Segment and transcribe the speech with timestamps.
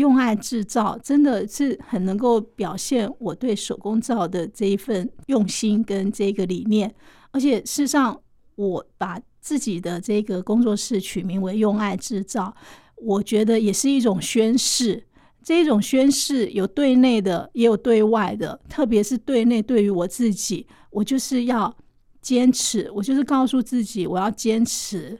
[0.00, 6.92] 用爱制造真的是很能够表现我对手工皂的这一份用心跟这个理念。
[7.30, 8.20] 而且事实上，
[8.56, 12.52] 我把自己的这个工作室取名为“用爱制造”，
[12.96, 15.04] 我觉得也是一种宣誓。
[15.42, 18.60] 这一种宣誓有对内的，也有对外的。
[18.68, 21.74] 特别是对内，对于我自己，我就是要
[22.20, 25.18] 坚持，我就是告诉自己，我要坚持。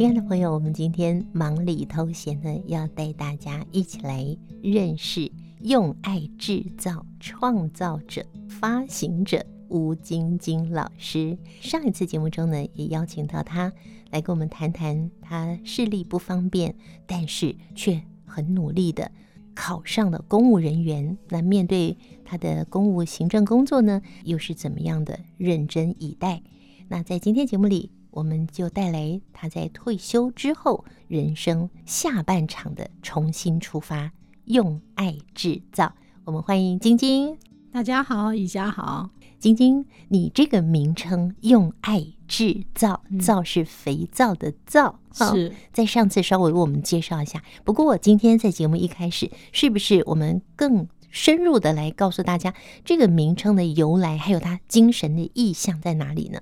[0.00, 11.36] 亲爱的朋友，我们今天忙里偷闲的要带大家一起来认识用爱制造创造者、发行者吴晶晶老师。
[11.60, 13.70] 上一次节目中呢，也邀请到他
[14.10, 16.74] 来跟我们谈谈他视力不方便，
[17.06, 19.12] 但是却很努力的
[19.54, 21.18] 考上了公务人员。
[21.28, 26.42] 那面对他的公务行政工作呢，又是怎么样的认真以待？
[26.88, 27.90] 那在今天节目里。
[28.10, 34.10] 我们就带来他在退休之后人生下半场的重新出发，
[34.46, 35.94] 用爱制造。
[36.24, 37.38] 我们欢迎晶晶。
[37.72, 39.10] 大家好，宜家好。
[39.38, 47.42] 晶晶，你这个名称“用爱制造”，皂是肥皂的皂，是在上次稍微为我们介绍一下。
[47.64, 52.52] 不过我今天在节目一开始，是不是我们更深入的来告诉大家
[52.84, 56.40] 这个名称的由来，还有它精神的意象在哪里呢？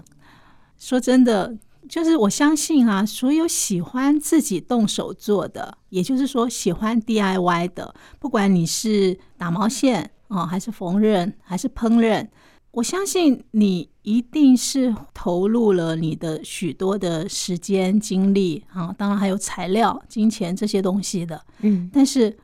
[0.78, 1.56] 说真的，
[1.88, 12.28] 就是我相信啊，所有喜欢自己动手做的，也就是说喜欢 DIY 的，不管你是打毛线啊，还是缝纫，还是烹饪，
[12.70, 21.44] 我相信你一定是投入了你的许多的时间精力啊，当然还有材料、金钱这些东西的。
[21.62, 22.38] 嗯，但是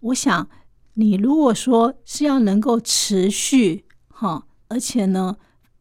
[0.00, 0.48] 我想，
[0.94, 5.36] 你如果说是要能够持续哈，而且呢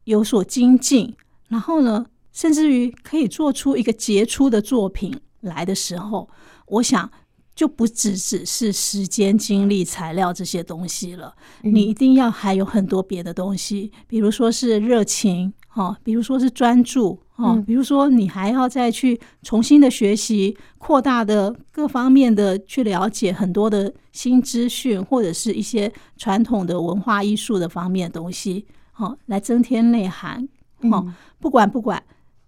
[0.05, 1.15] 有所精进。
[1.49, 6.29] 然后呢，甚至于可以做出一个杰出的作品来的时候，
[6.67, 7.11] 我想
[7.53, 11.35] 就不只只是时间、精力、材料这些东西了。
[11.63, 28.65] 你一定要还有很多别的东西，比如说是热情，哈，比如说是专注，哈，比如说你还要再去重新的学习、扩大的各方面的去了解很多的新资讯，或者是一些传统的文化艺术的方面的东西，
[28.95, 30.47] 哦，来增添内涵。
[30.81, 32.01] 哦，不管不管，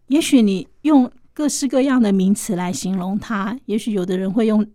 [0.08, 4.66] 也许你用各式各样的名词来形容它，也许有的人会用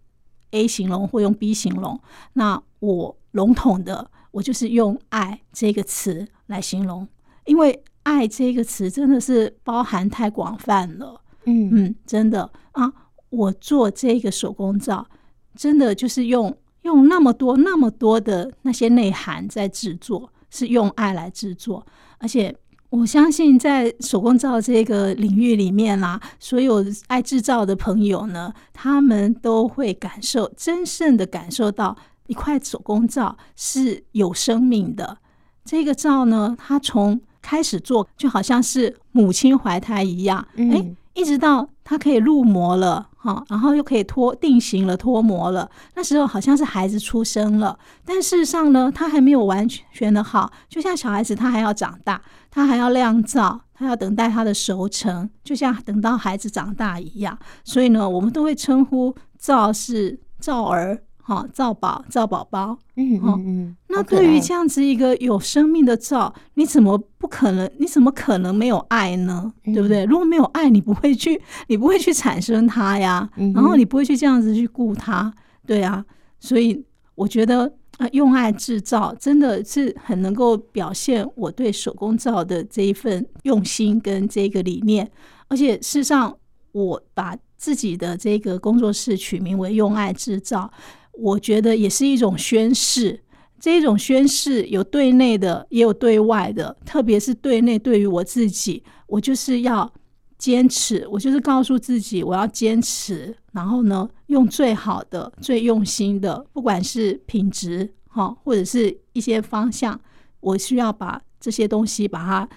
[0.50, 2.00] A 形容，或用 B 形容。
[2.34, 7.06] 那我笼统的，我就是用“爱”这个词来形容，
[7.44, 11.20] 因为“爱”这个词真的是包含太广泛了。
[11.44, 12.92] 嗯嗯，真的啊，
[13.30, 15.06] 我做这个手工皂，
[15.54, 21.86] 真的就是用用那么多那么多的那些内涵在制作，是用爱来制作，
[22.18, 22.54] 而且。
[22.91, 31.97] 我相信在手工皂这个领域里面啦、啊，所有爱制造的朋友呢，他们都会感受真正的感受到
[32.28, 35.19] 一块手工皂是有生命的。
[35.64, 43.08] 这个皂呢，它从开始做就好像是母亲怀胎一样，哎、欸，一直到它可以入模了。
[43.26, 45.69] 好，然后又可以脱定型了，脱模了。
[45.97, 50.53] 那时候好像是孩子出生了，但事实上呢，他还没有完全的好。
[50.69, 52.22] 就像小孩子，他还要长大，
[52.53, 57.36] 他还要酿造，他要等待他的熟成，就像等到孩子长大一样。
[57.65, 61.03] 所以呢，我们都会称呼皂是皂儿。
[61.20, 63.76] 好，皂宝、皂宝宝，嗯嗯嗯。
[63.96, 67.70] 那对于这样子一个有生命的皂，你怎么不可能？
[67.78, 69.52] 你怎么可能没有爱呢？
[69.64, 70.04] 嗯、对不对？
[70.04, 73.28] 如果没有爱，你不会去，你不会去产生它呀。
[73.54, 75.32] 然后你不会去这样子去顾它，
[75.66, 76.04] 对啊。
[76.38, 85.10] 所以我觉得啊，用爱制造真的是很能够表现我对手工皂的这一份用心跟这个理念。
[85.48, 86.36] 而且事实上，
[86.72, 90.70] 我把自己的这个工作室取名为“用爱制造”。
[91.18, 93.18] 我觉得也是一种宣誓，
[93.58, 96.76] 这一种宣誓有对内的，也有对外的。
[96.84, 99.91] 特别是对内，对于我自己，我就是要
[100.38, 103.34] 坚持，我就是告诉自己，我要坚持。
[103.53, 109.98] 然后呢，用最好的、最用心的，不管是品质哈，或者是一些方向，
[110.41, 112.48] 我需要把这些东西把它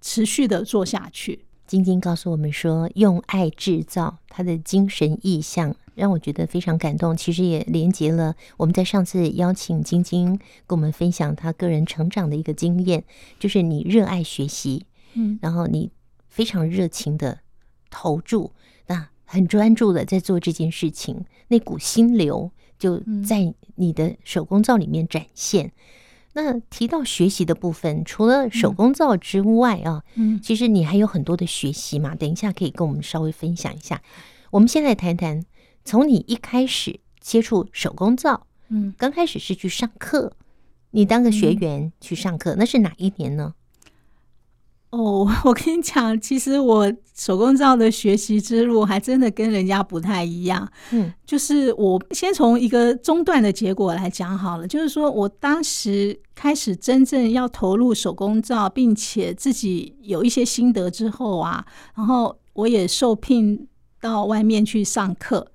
[0.00, 1.44] 持续的做下去。
[1.66, 7.16] 晶晶告诉我们说，用爱制造，它的精神意象让我觉得非常感动。
[7.16, 13.04] 其实也连接了我们在上次邀请晶晶跟我们分享她个人成长的一个经验，
[13.38, 15.90] 就是你热爱学习，嗯，然后你
[16.28, 17.40] 非常热情的
[17.90, 18.52] 投注，
[18.86, 25.66] 那很专注的在做这件事情，那股心流就在你的手工皂里面展现。
[25.66, 25.72] 嗯、
[26.32, 32.14] 那提到学习的部分，除了手工皂之外啊，嗯，其实你还有很多的学习嘛。
[32.14, 34.00] 等一下可以跟我们稍微分享一下。
[34.50, 35.44] 我们先来谈谈，
[35.84, 40.32] 从你一开始接触手工皂，嗯，刚开始是去上课，
[40.90, 43.54] 你当个学员去上课，那是哪一年呢？
[44.90, 50.68] 哦， 我跟你讲，其实我手工皂的学习之路还真的跟人家不太一样。
[50.90, 63.68] 嗯，就是我先从一个中断的结果来讲好了，就是说我当时开始真正要投入手工皂，并且自己有一些心得之后啊，然后我也受聘
[64.00, 65.46] 到外面去上课，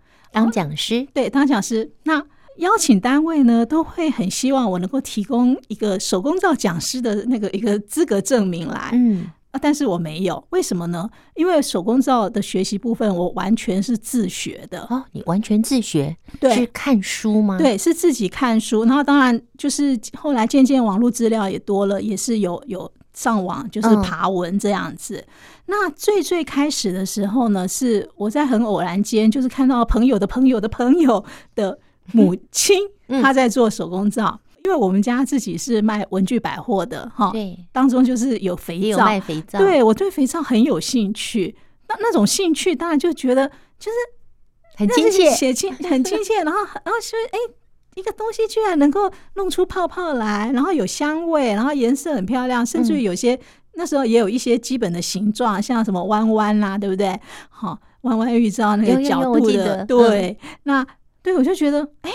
[0.43, 1.07] 当讲师。
[1.13, 1.91] 对，当讲师。
[2.03, 2.21] 那
[2.57, 9.25] 邀请单位呢，都会很希望我能够提供一个手工皂讲师的那个一个资格证明来，嗯，
[9.61, 11.09] 但是我没有，为什么呢？
[11.35, 14.87] 因为手工皂的学习部分，我完全是自学的。
[14.89, 16.15] 哦，你完全自学？
[16.39, 17.57] 对，是看书吗？
[17.57, 18.85] 对，是自己看书。
[18.85, 25.17] 然后当然就是后来渐渐网络资料也多了，也是有有上网就是爬文这样子。
[25.17, 25.33] 嗯。
[25.65, 31.25] 那最最开始的时候呢，是我在很偶然间，就是看到朋友的朋友的朋友
[31.55, 31.79] 的。
[32.11, 32.77] 母亲
[33.19, 41.55] 她在做手工皂，嗯、因为我们家自己是卖文具百货的哈，对，当中就是有肥皂，有卖肥皂，对，我对肥皂很有兴趣。
[41.87, 43.47] 那那种兴趣当然就觉得
[43.79, 43.97] 就是
[44.75, 47.39] 很亲切，写亲很亲切，然后然后是哎，
[47.95, 53.39] 一个东西居然能够弄出泡泡来，然后有香味，然后颜色很漂亮，甚至于有些、嗯、
[53.73, 57.19] 那时候也有一些基本的形状，像什么弯弯啦，对不对？
[57.49, 60.87] 好，弯弯玉皂那个角度的，对，嗯、那。
[61.25, 62.11] 对，我就觉得，哎，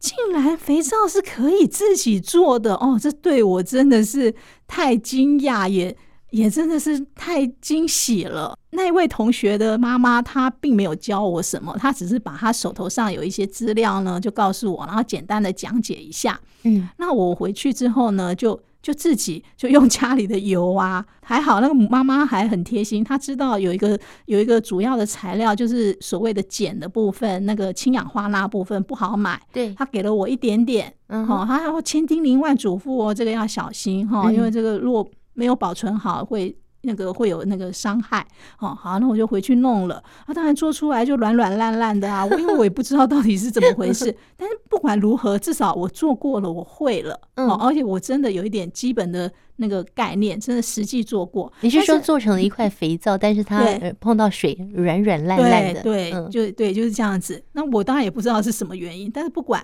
[0.00, 2.98] 竟然肥皂是可以自己做的哦！
[3.00, 4.34] 这对我真的是
[4.66, 5.96] 太惊讶，也
[6.30, 8.56] 也真的是太惊喜了。
[8.70, 16.40] 那一位同学的妈妈，她并没有教我什么，她只是把她手头上有一些资料呢，就告诉我，然后简单的讲解一下。
[16.62, 18.60] 嗯，那我回去之后呢，就。
[18.82, 36.56] 就自己就用家里的油啊，还好那个妈妈还很贴心，她知道有一个有一个主要的材料，就是所谓的碱的部分，那个氢氧化钠部分不好买，对，她给了我一点点，嗯，好，她还会千叮咛万嘱咐哦，这个要小心哈，因为这个如果没有保存好会。
[36.82, 38.26] 那个会有那个伤害
[38.58, 40.02] 哦，好，那我就回去弄了。
[40.24, 44.10] 啊，当然做出来就软软烂烂的啊，因为我也不知道到底是怎么回事。
[44.34, 47.20] 但是不管如何，至少我做过了，我会了。
[47.34, 51.52] 嗯，而且我真的有一点基本的那个概念，真的实际做过。
[51.60, 53.62] 你是说做成了一块肥皂，但是它
[54.00, 55.82] 碰到水软软烂烂的？
[55.82, 57.44] 对，就对，就是这样子。
[57.52, 59.62] 那我当然也不知道是什么原因，但是不管。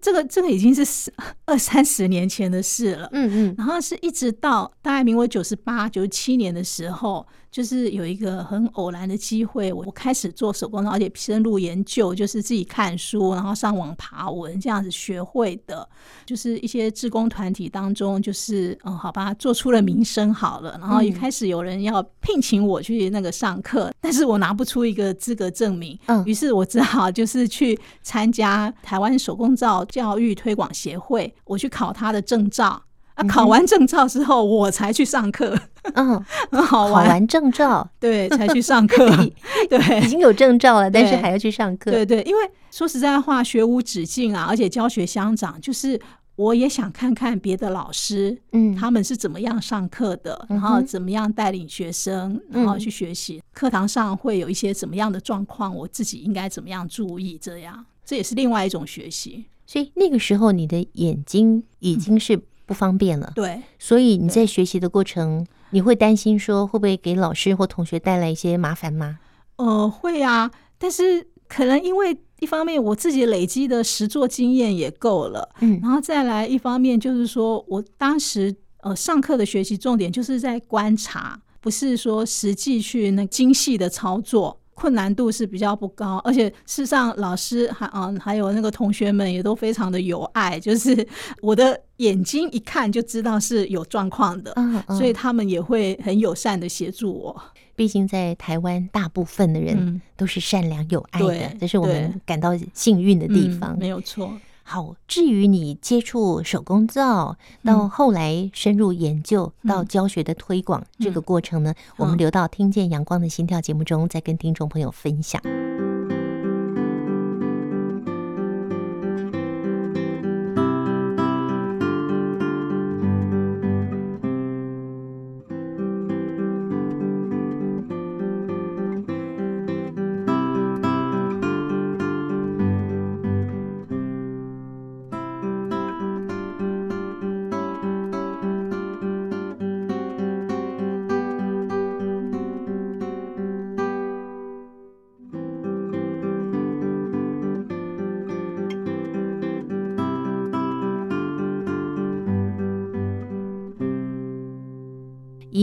[0.00, 1.12] 这个这个已经是十
[1.44, 7.26] 二三十年前的事了，嗯嗯，然后是一直到大概民国九十八、九十七年的时候。
[7.52, 15.86] 就是有一个很偶然的机会，我我开始做手工皂，而且深入研究，就是自己看书，然后上网爬文这样子学会的。
[16.24, 32.82] 就是一些志工团体当中，就是嗯，好吧，做出了名声好了，然后也开始有人要聘请我去那个上课，但是我拿不出一个资格证明，嗯，于是我只好就是去参加台湾手工皂教育推广协会，我去考他的证照。
[33.22, 35.58] 啊， 考完证照之后，我才去上课。
[35.94, 37.04] 嗯， 很好玩。
[37.04, 39.08] 考完证照，对，才去上课。
[39.68, 41.90] 对，已经有证照了，但是还要去上课。
[41.90, 46.00] 对对，因为说实在话，学无止境啊，而且教学相长，就是
[46.36, 53.42] 我也想看看别的老师，嗯，他们是怎么样上课的，然后怎么样带领学生，然后去学习。
[53.52, 57.36] 课堂上会有一些怎么样的状况，我自己应该怎么样注意？
[57.40, 59.44] 这样，这也是另外一种学习。
[59.66, 62.40] 所以那个时候，你的眼睛已经是。
[62.72, 69.18] 不方便了，对，所以你在学习的过程，你会担心说会不会给老师或同学带来一些麻烦吗？
[69.56, 84.61] 呃，会啊，但是可能因为一方面我自己累积的实作经验也够了，嗯，然后再来一方面就是说我当时呃上课的学习重点就是在观察，不是说实际去那精细的操作。
[84.74, 91.06] 困难度是比较不高，而且事实上老师还嗯还有那个同学们也都非常的有爱，就是
[91.40, 97.42] 我的眼睛一看就知道是有状况的，嗯嗯，所以他们也会很友善的协助我。
[97.74, 103.74] 毕竟在台湾，大部分的人都是善良有爱的，嗯、这是我们感到幸运的地方。
[103.74, 104.32] 嗯、没有错。
[104.62, 115.42] 好，至于你接触手工皂，到后来深入研究，嗯、到教学的推广、嗯、这个过程呢，嗯、我们留到听见阳光的心跳节目中再跟听众朋友分享。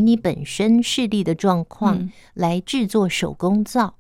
[0.10, 3.94] 你本身视力的状况来制作手工皂。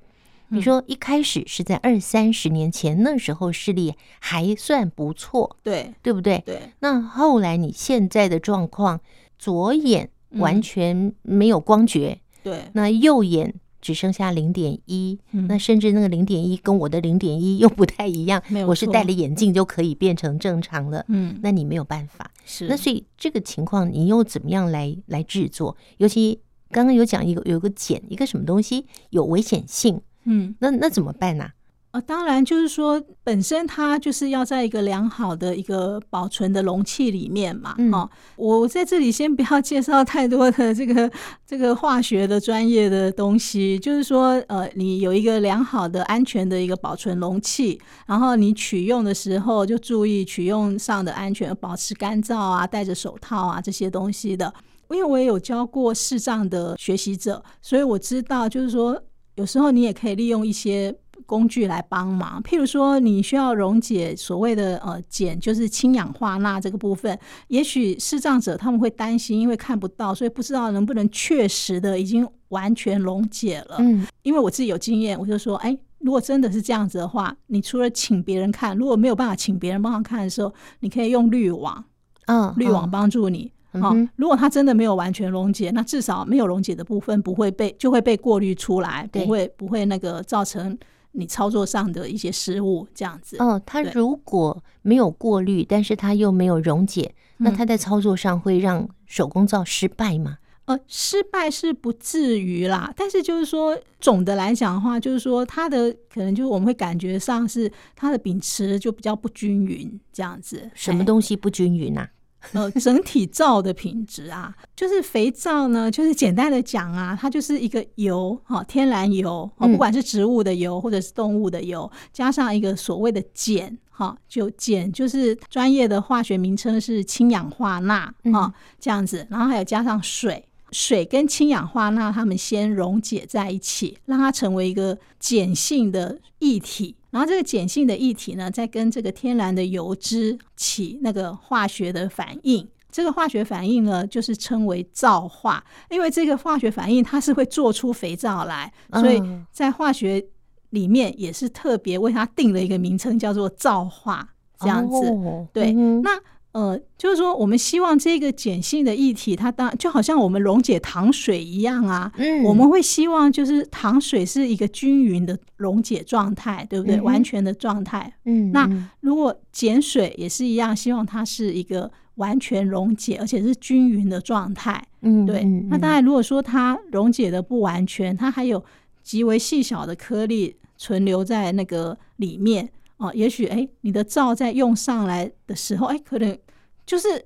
[0.50, 6.42] 嗯、你说一开始是在二三十年前，那时候视力还算不错，对对不对？
[6.44, 6.74] 对。
[6.80, 9.00] 那后来你现在的状况，
[9.38, 13.54] 左眼完全没有光觉，嗯、对，那右眼。
[13.82, 18.42] 只剩下零点一，那甚至那个零点一跟我的零点一又不太一样。
[18.68, 21.06] 我是戴了眼镜就可以变成正常了。
[21.08, 22.30] 嗯，那你没有办法。
[22.46, 25.76] 是，那所以这个情况你又怎么样来来制作？
[25.98, 26.40] 尤其
[26.72, 30.02] 刚刚有讲一个有个碱，一个什么东西有危险性。
[30.26, 31.54] 嗯，那那怎么办呢、啊？
[31.92, 37.74] 呃，当然就是说，本身它就是要在一个良好的一个保存的容器里面嘛。
[37.80, 41.12] 嗯、哦，我在这里先不要介绍太多的这个
[41.48, 54.54] 这个化学的专业的东西，就是说，呃，你有一个良好的、安全的一个保存容器，然后你取用的时候就注意取用上的安全，保持干燥啊，戴着手套啊这些东西的。
[54.92, 59.02] 因为我也有教过视障的学习者，所以我知道，就是说，
[59.34, 60.96] 有时候你也可以利用一些。
[61.30, 67.18] 工具来帮忙，譬如说你需要溶解所谓的呃碱，就是氢氧化钠这个部分。
[67.50, 73.76] 也许视障者他们会担心，因为看不到，所以不知道能不能确实的已经完全溶解了。
[73.78, 81.86] 嗯，因为我自己有经验，我就说，哎，如果真的是这样子的话，你除了请别人看，如果没有办法请别人帮忙看的时候，你可以用滤网，
[82.26, 83.52] 嗯，滤网帮助你。
[83.74, 90.76] 好、哦，如果它真的没有完全溶解，那至少没有溶解的部分不会被就会被过滤出来，不会不会那个造成。
[91.12, 93.62] 你操作上的一些失误，这样子哦。
[93.66, 100.38] 它如果没有过滤，但是它又没有溶解，那它在操作上会让手工皂失败吗？
[100.66, 110.70] 呃，失败是不至于啦，但是就是说，总的来讲的话，就是说它的可能就是我们会感觉上是它的秉持就比较不均匀，这样子。
[110.76, 112.08] 什么东西不均匀啊？
[112.54, 136.96] 呃，整体皂的品质啊，就是肥皂呢，就是简单的讲啊，它就是一个油，哈，天然油，哦不管是植物的油或者是动物的油，加上一个所谓的碱，哈，就碱就是专业的化学名称是氢氧化钠，哈，这样子，然后还有加上水，水跟氢氧化钠它们先溶解在一起，让它成为一个碱性的液体。
[137.12, 145.64] 然后这个碱性的液体呢，再跟这个天然的油脂起那个化学的反应，这个化学反应呢，就是称为皂化。
[145.90, 150.24] 因为这个化学反应它是会做出肥皂来，所以在化学
[150.70, 154.28] 里面也是特别为它定了一个名称，叫做皂化。
[154.60, 156.12] 这样子，对，那。
[156.52, 162.12] 呃，就是说，我们希望这个碱性的液体，它当就好像我们溶解糖水一样啊。
[162.18, 166.96] 嗯，我们会希望就是糖水是一个均匀的溶解状态，对不对？
[166.96, 168.12] 嗯、完全的状态。
[168.26, 168.68] 嗯，那
[169.02, 174.84] 如果碱水也是一样，希望它是一个完全溶解，而且是均匀的状态。
[175.02, 175.44] 嗯，对。
[175.70, 178.64] 那当然，如果说它溶解的不完全，它还有
[179.04, 182.72] 极为细小的颗粒存留在那个里面。
[183.00, 186.38] 哦，也许哎，你的皂在用上来的时候，哎，可能
[186.86, 187.26] 就是，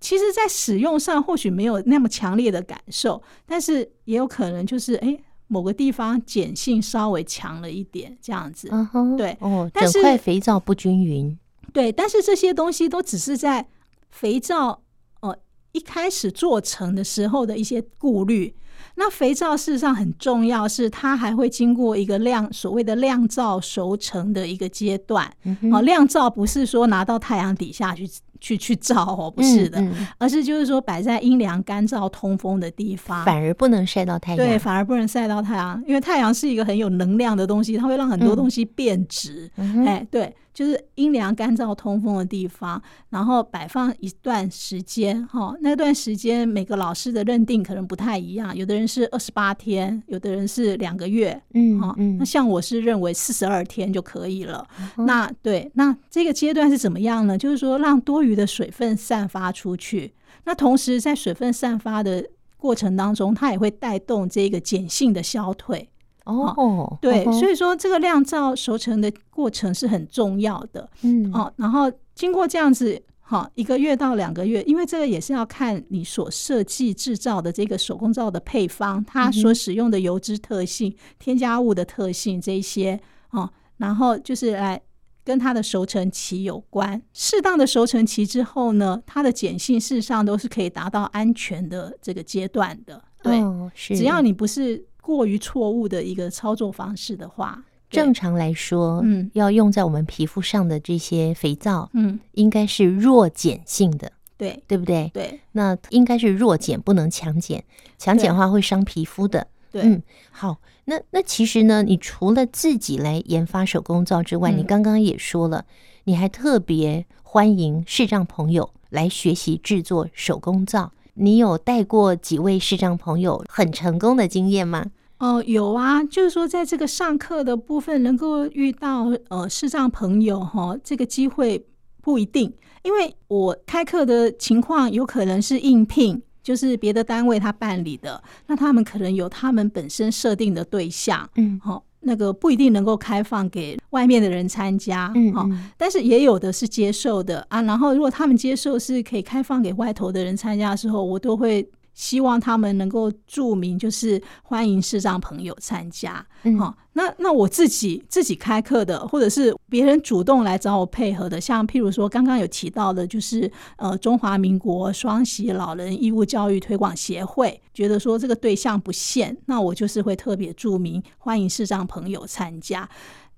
[0.00, 8.68] 其实，在使用上或许没有那么强烈的感受，但是也有可能就是哎，某个地方碱性稍微强了一点，这样子。
[8.70, 9.36] 嗯哼，对。
[9.40, 11.36] 哦，整块肥皂不均匀。
[11.72, 13.66] 对，但是这些东西都只是在
[14.10, 14.82] 肥皂
[15.20, 15.36] 呃
[15.72, 18.54] 一开始做成的时候的一些顾虑。
[18.94, 25.26] 那肥皂事实上很重要，是它还会经过一个晾，所谓的晾皂熟成的一个阶段。
[25.26, 28.08] 哦、嗯哼，晾皂不是说拿到太阳底下去
[28.42, 34.36] 去 去照哦，不是的，嗯嗯、而是就是说摆在阴凉、干燥、通风的地方，反而不能晒到太阳。
[34.36, 39.48] 对，反而不能晒到太阳，因为太阳是一个很有能量的东西，它会让很多东西变质。
[39.56, 40.34] 嗯、哎，对。
[40.54, 54.62] 就是阴凉、干燥、通风的地方，然后摆放一段时间，哈，那段时间每个老师的认定可能不太一样，有的人是二十八天，有的人是两个月，嗯，哈，那像我是认为四十二天就可以了。
[54.98, 57.38] 嗯、那对，那这个阶段是怎么样呢？
[57.38, 62.24] 就是说让多余的水分散发出去，那同时在水分散发的
[62.56, 65.88] 过程当中，它也会带动这个碱性的消退。
[66.24, 70.88] 哦，对，所以说这个酿造熟成的过程是很重要的。
[71.02, 84.80] 嗯，哦，然后经过这样子，哈，一个月到两个月，因为这个也是要看你所设计制造的这个手工皂的配方，它所使用的油脂特性、添加物的特性这一些，哦，然后就是来
[85.24, 87.02] 跟它的熟成期有关。
[87.12, 93.02] 适当的熟成期之后呢，它的碱性事实上都是可以达到安全的这个阶段的。
[93.22, 93.40] 对，
[93.74, 94.84] 只要你不是。
[95.02, 97.60] 过于错误的一个操作方式的话，
[97.90, 105.10] 正常来说，嗯，要用在我们皮肤上的这些肥皂，嗯，应该是弱碱性的，对，对不对？
[105.12, 107.60] 对，那应该是弱碱，不能强碱，
[107.98, 109.44] 强碱的话会伤皮肤的。
[109.72, 115.64] 对，嗯，好，那那其实呢，你除了自己来研发手工皂之外，嗯、你刚刚也说了，
[116.04, 120.92] 你还特别欢迎视障朋友来学习制作手工皂。
[121.14, 124.86] 你有带过几位视障朋友很成功的经验吗？
[125.18, 131.64] 哦，有啊，就是说在这个上课的部分，能够遇到呃视障朋友哈，这个机会
[132.00, 132.52] 不一定，
[132.82, 141.84] 因为我开课的情况有可能是应聘，就是别的单位他办理的，那他们可能有他们本身设定的对象，嗯，好。
[142.04, 147.62] 那个不一定能够开放给外面的人参加，嗯，嗯，但是也有的是接受的啊。
[147.62, 151.64] 然后如果他们接受是可以开放给外头的人参加的时候，我都会。
[151.94, 156.14] 希望他们能够注明，就是欢迎视障朋友参加。
[156.14, 172.88] 好、嗯哦，那那我自己自己开课的，或者是别人主动来找我配合的，像譬如说刚刚有提到的，就是呃中华民国双喜老人义务教育推广协会，觉得说这个对象不限，那我就是会特别注明欢迎视障朋友参加，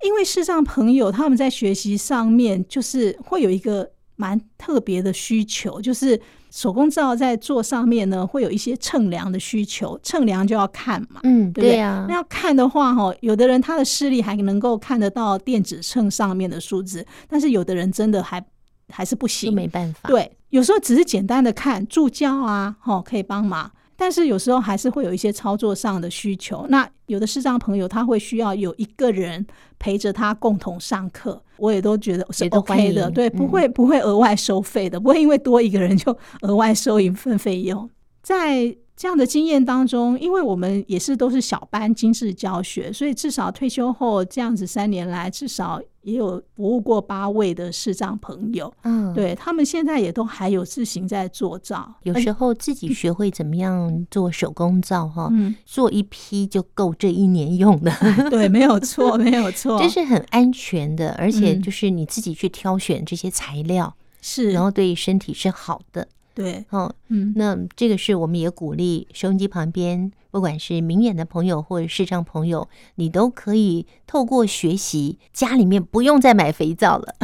[0.02, 6.21] 因为视障朋友他们在学习上面就是会有一个蛮特别的需求，就是。
[6.54, 11.71] 手工皂在做上面呢，会有一些称量的需求，称量就要看嘛，嗯，对不对？
[11.73, 18.40] 对啊，那要看的话，哈，有的人他的视力还能够看得到电子秤上面的数字，但是有的人真的还
[18.88, 20.09] 还是不行，没办法。
[20.09, 23.68] 对，有时候只是简单的看助教啊，哈，可以帮忙。
[23.96, 26.66] 但是有时候还是会有一些操作上的需求。
[26.68, 29.46] 那有的视障朋友他会需要有一个人
[29.78, 37.88] 陪着他共同上课，我也都觉得是 OK 的，对，不会不会额外收费的，不会因为多一个人就额外收一份费用。
[38.22, 48.72] 在这样的经验当中，因为我们也是都是小班精致教学，所以至少退休后这样子三年来，至少也有服务过八位的视障朋友。
[48.82, 57.90] 嗯，对，他们现在也都还有自行在做皂，有时候自己学会怎么样做手工皂哈，嗯，做一批就够这一年用的。
[58.30, 66.06] 对，没有错， 没有错，这是很安全的，而且就是你自己去挑选这些材料，是，然后对身体是好的。
[66.34, 77.14] 对，哦，嗯，那这个是我们也鼓励收音机旁边，不管是明眼的朋友或者视障朋友，你都可以透过学习，家里面不用再买肥皂了，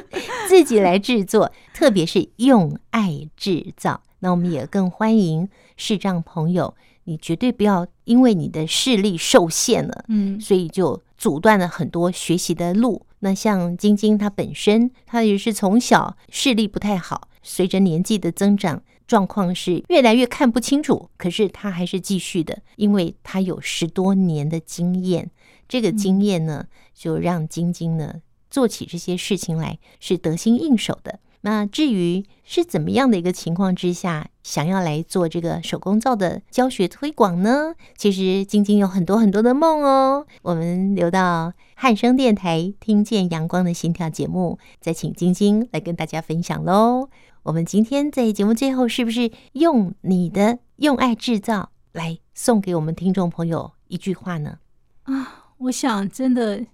[0.46, 4.02] 自己来制作，特别是用爱制造。
[4.18, 13.06] 那我们也更欢迎视障朋友，你绝对不要因为你的视力受限了，嗯，所以就阻断了很多学习的路。
[13.20, 17.28] 那像晶晶她本身，她也是从小视力不太好。
[17.42, 21.10] 随着年纪的增长，状况是越来越看不清楚。
[21.16, 25.28] 可是他还是继续的，因为他有十多年的经验。
[25.66, 28.14] 这个经验呢，就让晶晶呢
[28.48, 31.18] 做起这些事情来是得心应手的。
[31.42, 37.74] 那至于是怎么样的一个情况之下，想要来做这个手工皂的教学推广呢？
[37.96, 40.26] 其实晶晶有很多很多的梦哦。
[40.42, 47.08] 我们留到汉声电台听见阳光的心跳节目，再请晶晶来跟大家分享喽。
[47.48, 54.58] 我们今天在节目最后，是不是用你的用爱制造来送给我们听众朋友一句话呢？
[55.04, 56.66] 啊，我想真的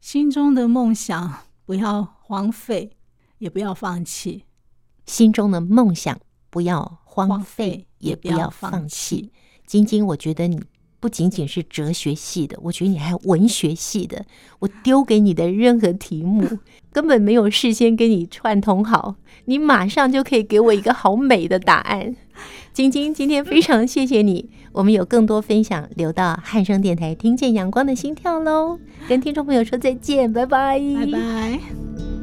[0.00, 1.34] 心中的梦想
[1.66, 2.96] 不要荒废，
[3.38, 4.44] 也不要放弃。
[5.04, 6.16] 心中的梦想
[6.48, 9.32] 不要荒废，也不要放弃。
[9.66, 10.62] 晶晶，我觉得你。
[11.00, 14.24] 不仅仅是哲学系的，我觉得你还有文学系的。
[14.58, 16.46] 我丢给你的任何题目，
[16.92, 22.14] 根本没有事先跟你串通好，你马上就可以给我一个好美的答案。
[22.72, 28.78] 晶晶，今天非常谢谢你，我们有更多分享，留到汉声电台听见阳光的心跳喽。
[29.08, 32.19] 跟听众朋友说再见，拜拜，拜拜。